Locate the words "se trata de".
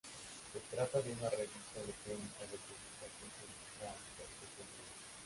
0.51-1.11